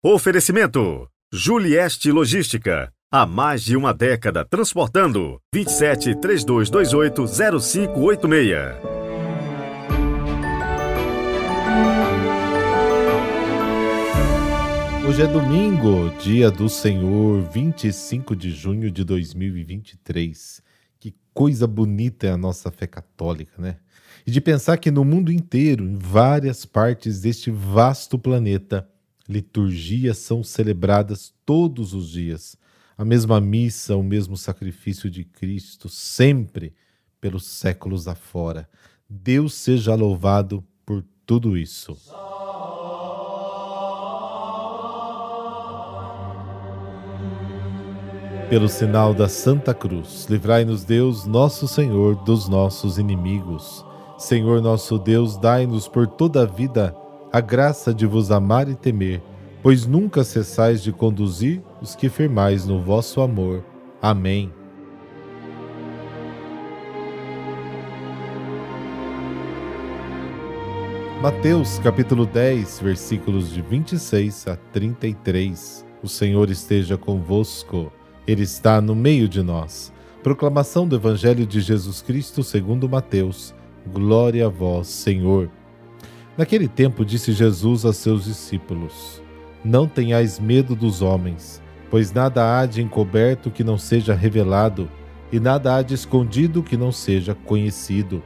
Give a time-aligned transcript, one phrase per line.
[0.00, 2.92] Oferecimento: Julieste Logística.
[3.10, 5.40] Há mais de uma década transportando.
[5.52, 8.76] 27 3228 0586.
[15.08, 20.62] Hoje é domingo, dia do Senhor, 25 de junho de 2023.
[21.00, 23.78] Que coisa bonita é a nossa fé católica, né?
[24.24, 28.88] E de pensar que no mundo inteiro, em várias partes deste vasto planeta,
[29.28, 32.56] liturgias são celebradas todos os dias.
[32.96, 36.74] A mesma missa, o mesmo sacrifício de Cristo, sempre
[37.20, 38.68] pelos séculos afora.
[39.08, 41.96] Deus seja louvado por tudo isso.
[48.48, 53.84] Pelo sinal da Santa Cruz, livrai-nos Deus, nosso Senhor, dos nossos inimigos.
[54.16, 56.96] Senhor nosso Deus, dai-nos por toda a vida
[57.32, 59.22] a graça de vos amar e temer,
[59.62, 63.62] pois nunca cessais de conduzir os que firmais no vosso amor.
[64.00, 64.52] Amém.
[71.20, 75.84] Mateus capítulo 10, versículos de 26 a 33.
[76.02, 77.92] O Senhor esteja convosco.
[78.26, 79.92] Ele está no meio de nós.
[80.22, 83.54] Proclamação do Evangelho de Jesus Cristo segundo Mateus.
[83.92, 85.50] Glória a vós, Senhor.
[86.38, 89.20] Naquele tempo disse Jesus a seus discípulos:
[89.64, 94.88] Não tenhais medo dos homens, pois nada há de encoberto que não seja revelado,
[95.32, 98.22] e nada há de escondido que não seja conhecido.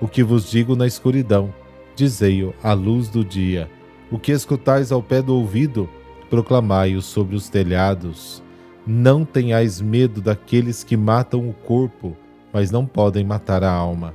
[0.00, 1.52] O que vos digo na escuridão,
[1.96, 3.68] dizei-o à luz do dia.
[4.12, 5.90] O que escutais ao pé do ouvido,
[6.30, 8.44] proclamai-o sobre os telhados.
[8.86, 12.16] Não tenhais medo daqueles que matam o corpo,
[12.52, 14.14] mas não podem matar a alma.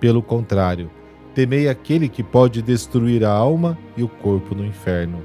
[0.00, 0.90] Pelo contrário,
[1.34, 5.22] Temei aquele que pode destruir a alma e o corpo no inferno.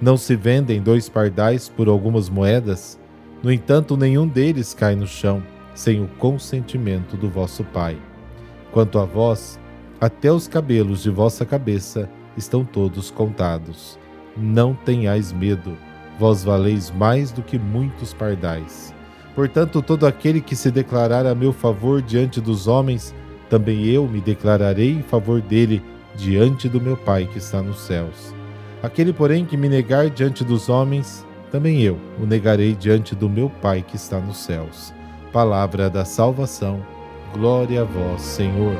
[0.00, 2.98] Não se vendem dois pardais por algumas moedas?
[3.42, 5.42] No entanto, nenhum deles cai no chão,
[5.74, 7.96] sem o consentimento do vosso Pai.
[8.72, 9.58] Quanto a vós,
[10.00, 13.98] até os cabelos de vossa cabeça estão todos contados.
[14.36, 15.76] Não tenhais medo,
[16.18, 18.92] vós valeis mais do que muitos pardais.
[19.34, 23.14] Portanto, todo aquele que se declarar a meu favor diante dos homens,
[23.48, 25.82] também eu me declararei em favor dele
[26.16, 28.34] diante do meu Pai que está nos céus.
[28.82, 33.48] Aquele, porém, que me negar diante dos homens, também eu o negarei diante do meu
[33.48, 34.92] Pai que está nos céus.
[35.32, 36.84] Palavra da salvação.
[37.32, 38.76] Glória a vós, Senhor.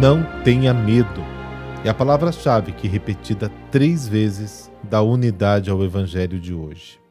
[0.00, 1.24] Não tenha medo.
[1.84, 7.03] É a palavra-chave que, repetida três vezes, dá unidade ao Evangelho de hoje.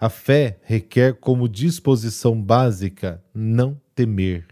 [0.00, 4.46] A fé requer como disposição básica não temer.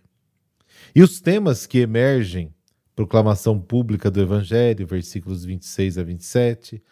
[0.95, 2.53] E os temas que emergem,
[2.95, 6.83] proclamação pública do Evangelho, versículos 26 a 27,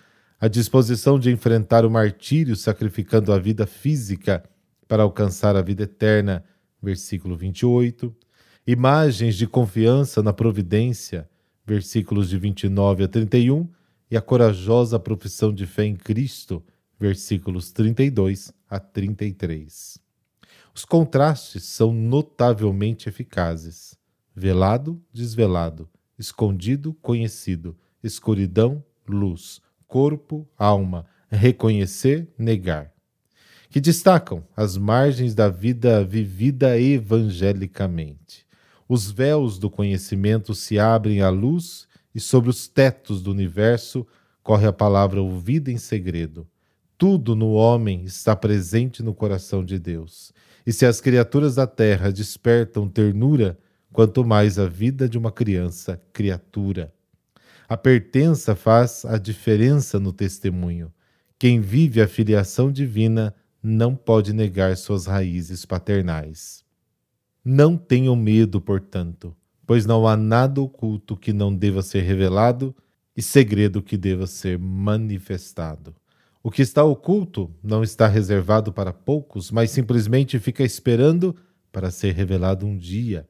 [0.41, 4.43] a disposição de enfrentar o martírio sacrificando a vida física
[4.89, 6.43] para alcançar a vida eterna,
[6.83, 8.17] versículo 28,
[8.67, 11.29] imagens de confiança na providência,
[11.67, 13.69] versículos de 29 a 31,
[14.11, 16.65] e a corajosa profissão de fé em Cristo,
[16.99, 19.99] versículos 32 a 33.
[20.75, 23.97] Os contrastes são notavelmente eficazes:
[24.35, 32.93] velado, desvelado, escondido, conhecido, escuridão, luz, corpo, alma, reconhecer, negar.
[33.69, 38.47] Que destacam as margens da vida vivida evangelicamente.
[38.89, 44.07] Os véus do conhecimento se abrem à luz e sobre os tetos do universo
[44.43, 46.47] corre a palavra ouvida em segredo
[46.99, 50.33] tudo no homem está presente no coração de Deus.
[50.67, 53.59] E se as criaturas da terra despertam ternura,
[53.93, 56.93] quanto mais a vida de uma criança, criatura.
[57.69, 60.93] A pertença faz a diferença no testemunho.
[61.39, 66.65] Quem vive a filiação divina não pode negar suas raízes paternais.
[67.45, 69.37] Não tenham medo, portanto,
[69.67, 72.75] pois não há nada oculto que não deva ser revelado
[73.17, 75.95] e segredo que deva ser manifestado.
[76.47, 81.35] O que está oculto não está reservado para poucos, mas simplesmente fica esperando
[81.73, 83.27] para ser revelado um dia.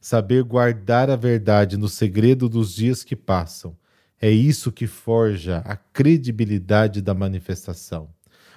[0.00, 3.76] Saber guardar a verdade no segredo dos dias que passam
[4.18, 8.08] é isso que forja a credibilidade da manifestação.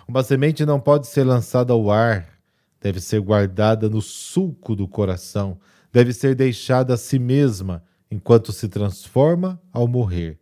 [0.07, 2.39] Uma semente não pode ser lançada ao ar,
[2.79, 5.59] deve ser guardada no sulco do coração,
[5.91, 10.39] deve ser deixada a si mesma enquanto se transforma ao morrer.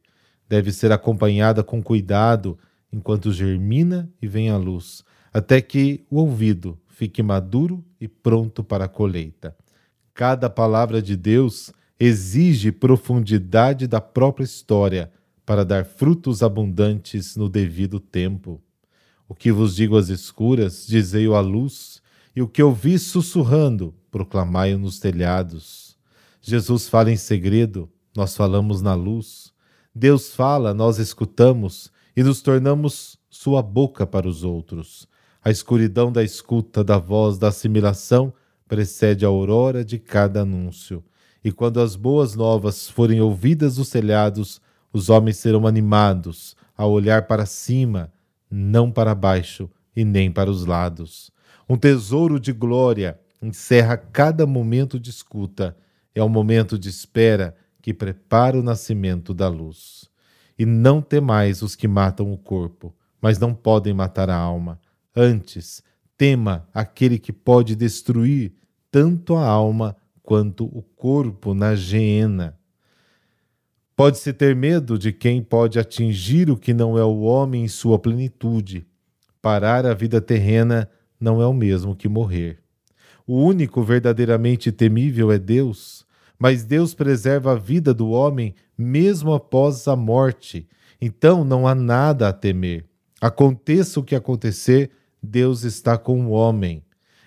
[0.47, 2.59] Deve ser acompanhada com cuidado
[2.95, 5.03] enquanto germina e vem à luz,
[5.33, 9.53] até que o ouvido fique maduro e pronto para a colheita.
[10.13, 15.11] Cada palavra de Deus exige profundidade da própria história
[15.45, 18.61] para dar frutos abundantes no devido tempo.
[19.27, 22.01] O que vos digo às escuras, dizei-o à luz,
[22.33, 25.97] e o que ouvi sussurrando, proclamai-o nos telhados.
[26.41, 29.53] Jesus fala em segredo, nós falamos na luz.
[29.93, 35.07] Deus fala, nós escutamos e nos tornamos sua boca para os outros.
[35.43, 38.33] A escuridão da escuta, da voz, da assimilação
[38.67, 41.03] precede a aurora de cada anúncio.
[41.43, 44.59] E quando as boas novas forem ouvidas dos telhados,
[44.91, 48.11] os homens serão animados a olhar para cima,
[48.49, 51.31] não para baixo e nem para os lados.
[51.69, 55.77] Um tesouro de glória encerra cada momento de escuta.
[56.13, 60.09] É um momento de espera que prepara o nascimento da luz.
[60.57, 64.79] E não temais os que matam o corpo, mas não podem matar a alma.
[65.15, 65.83] Antes,
[66.17, 68.53] tema aquele que pode destruir
[68.89, 72.57] tanto a alma quanto o corpo na geena.
[73.95, 77.97] Pode-se ter medo de quem pode atingir o que não é o homem em sua
[77.97, 78.85] plenitude.
[79.41, 82.59] Parar a vida terrena não é o mesmo que morrer.
[83.25, 86.05] O único verdadeiramente temível é Deus,
[86.37, 90.67] mas Deus preserva a vida do homem mesmo após a morte.
[91.01, 92.85] Então não há nada a temer.
[93.21, 94.91] Aconteça o que acontecer,
[95.21, 96.83] Deus está com o homem.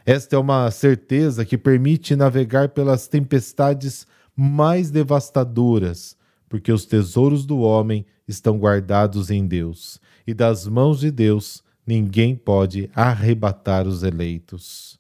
[0.07, 4.07] Esta é uma certeza que permite navegar pelas tempestades
[4.37, 6.19] mais devastadoras
[6.49, 12.35] porque os tesouros do homem estão guardados em Deus, e das mãos de Deus ninguém
[12.35, 14.99] pode arrebatar os eleitos.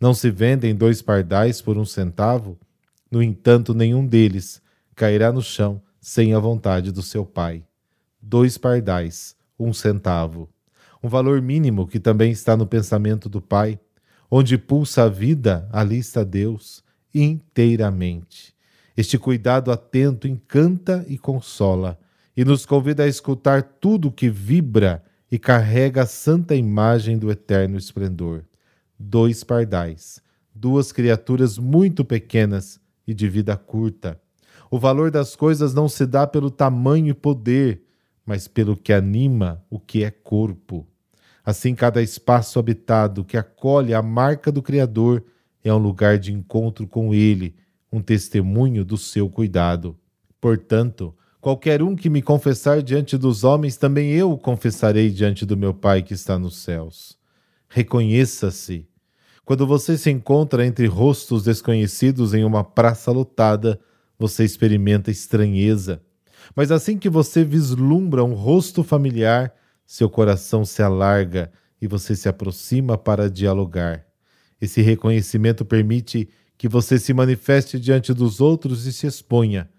[0.00, 2.58] Não se vendem dois pardais por um centavo?
[3.10, 4.62] No entanto, nenhum deles
[4.94, 7.64] cairá no chão sem a vontade do seu pai.
[8.20, 10.48] Dois pardais, um centavo.
[11.02, 13.78] Um valor mínimo que também está no pensamento do Pai.
[14.30, 18.54] Onde pulsa a vida, ali está Deus, inteiramente.
[18.96, 21.98] Este cuidado atento encanta e consola,
[22.36, 27.76] e nos convida a escutar tudo que vibra e carrega a santa imagem do eterno
[27.76, 28.44] esplendor.
[28.98, 30.22] Dois pardais,
[30.54, 34.20] duas criaturas muito pequenas e de vida curta.
[34.70, 37.82] O valor das coisas não se dá pelo tamanho e poder,
[38.24, 40.86] mas pelo que anima o que é corpo.
[41.44, 45.24] Assim, cada espaço habitado que acolhe a marca do Criador
[45.64, 47.56] é um lugar de encontro com Ele
[47.92, 49.98] um testemunho do seu cuidado.
[50.40, 55.56] Portanto, qualquer um que me confessar diante dos homens, também eu o confessarei diante do
[55.56, 57.18] meu Pai que está nos céus.
[57.68, 58.86] Reconheça-se.
[59.44, 63.80] Quando você se encontra entre rostos desconhecidos em uma praça lotada,
[64.20, 66.02] você experimenta estranheza.
[66.54, 69.50] Mas assim que você vislumbra um rosto familiar,
[69.86, 71.50] seu coração se alarga
[71.80, 74.04] e você se aproxima para dialogar.
[74.60, 76.28] Esse reconhecimento permite
[76.58, 79.70] que você se manifeste diante dos outros e se exponha.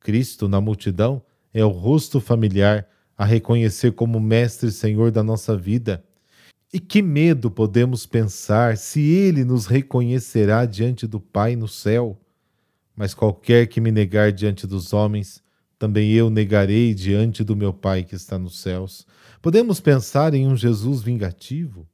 [0.00, 1.22] Cristo, na multidão,
[1.54, 2.86] é o rosto familiar
[3.16, 6.04] a reconhecer como Mestre e Senhor da nossa vida.
[6.70, 12.20] E que medo podemos pensar se Ele nos reconhecerá diante do Pai no céu?
[12.98, 15.40] Mas qualquer que me negar diante dos homens,
[15.78, 19.06] também eu negarei diante do meu Pai que está nos céus.
[19.40, 21.88] Podemos pensar em um Jesus vingativo?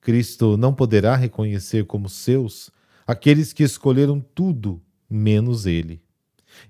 [0.00, 2.72] Cristo não poderá reconhecer como seus
[3.06, 6.02] aqueles que escolheram tudo menos ele.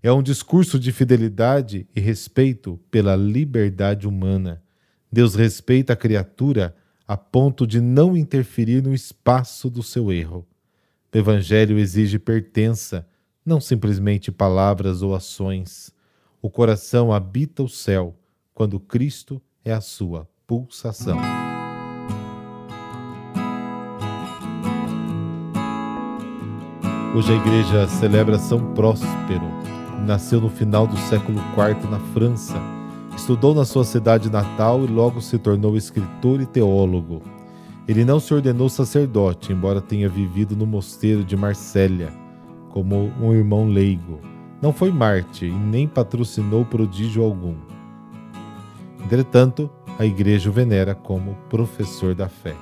[0.03, 4.63] É um discurso de fidelidade e respeito pela liberdade humana.
[5.11, 6.77] Deus respeita a criatura
[7.09, 10.47] a ponto de não interferir no espaço do seu erro.
[11.11, 13.07] O Evangelho exige pertença,
[13.45, 15.93] não simplesmente palavras ou ações.
[16.41, 18.17] O coração habita o céu
[18.55, 21.19] quando Cristo é a sua pulsação.
[27.15, 29.51] Hoje a igreja celebra São Próspero.
[30.07, 32.55] Nasceu no final do século IV na França.
[33.15, 37.23] Estudou na sua cidade natal e logo se tornou escritor e teólogo.
[37.87, 42.22] Ele não se ordenou sacerdote, embora tenha vivido no mosteiro de Marsella
[42.73, 44.19] como um irmão leigo.
[44.61, 47.55] Não foi mártir e nem patrocinou prodígio algum.
[49.05, 52.55] Entretanto, a igreja o venera como professor da fé.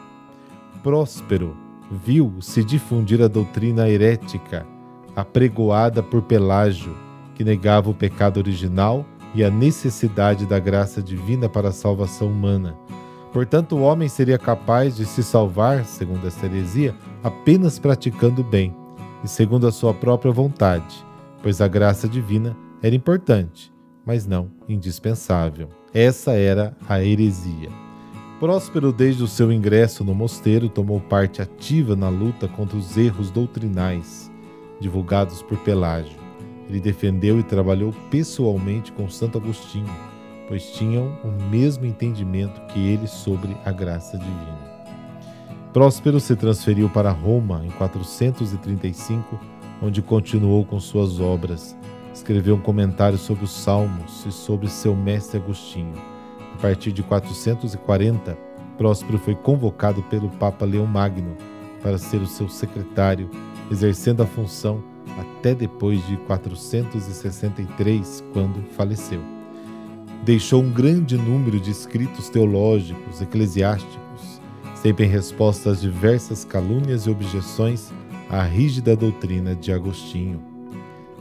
[0.82, 1.56] Próspero
[1.90, 4.66] viu se difundir a doutrina herética,
[5.14, 6.96] apregoada por Pelágio,
[7.34, 12.76] que negava o pecado original e a necessidade da graça divina para a salvação humana.
[13.32, 18.74] Portanto, o homem seria capaz de se salvar, segundo esta heresia, apenas praticando bem
[19.22, 21.04] e segundo a sua própria vontade,
[21.42, 23.72] pois a graça divina era importante,
[24.04, 25.68] mas não indispensável.
[25.92, 27.68] Essa era a heresia.
[28.38, 33.30] Próspero, desde o seu ingresso no mosteiro, tomou parte ativa na luta contra os erros
[33.30, 34.30] doutrinais
[34.80, 36.18] divulgados por Pelágio.
[36.68, 39.94] Ele defendeu e trabalhou pessoalmente com Santo Agostinho,
[40.48, 44.69] pois tinham o mesmo entendimento que ele sobre a graça divina.
[45.72, 49.38] Próspero se transferiu para Roma em 435,
[49.80, 51.76] onde continuou com suas obras.
[52.12, 55.94] Escreveu um comentário sobre os Salmos e sobre seu mestre Agostinho.
[56.54, 58.36] A partir de 440,
[58.76, 61.36] Próspero foi convocado pelo Papa Leão Magno
[61.80, 63.30] para ser o seu secretário,
[63.70, 64.82] exercendo a função
[65.20, 69.20] até depois de 463, quando faleceu.
[70.24, 74.39] Deixou um grande número de escritos teológicos, eclesiásticos,
[74.82, 77.92] sempre em resposta às diversas calúnias e objeções
[78.30, 80.42] à rígida doutrina de Agostinho.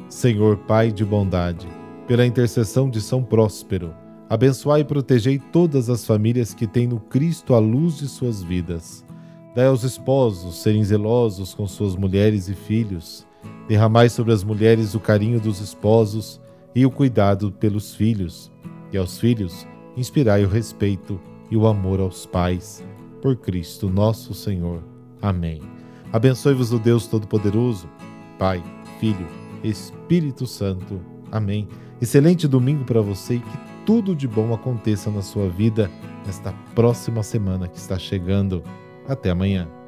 [0.08, 1.68] Senhor Pai de bondade,
[2.08, 3.94] pela intercessão de São Próspero,
[4.30, 9.06] abençoai e protegei todas as famílias que têm no Cristo a luz de suas vidas.
[9.54, 13.28] Dai aos esposos serem zelosos com suas mulheres e filhos.
[13.68, 16.40] Derramai sobre as mulheres o carinho dos esposos
[16.74, 18.50] e o cuidado pelos filhos.
[18.94, 21.20] E aos filhos, inspirai o respeito
[21.52, 22.84] e o amor aos pais
[23.22, 24.84] por Cristo nosso Senhor.
[25.22, 25.62] Amém.
[26.12, 27.88] Abençoe-vos o Deus Todo-Poderoso,
[28.38, 28.64] Pai,
[29.00, 29.28] Filho,
[29.64, 31.00] Espírito Santo.
[31.32, 31.68] Amém.
[32.02, 35.90] Excelente domingo para você e que tudo de bom aconteça na sua vida
[36.26, 38.64] nesta próxima semana que está chegando.
[39.08, 39.79] Até amanhã.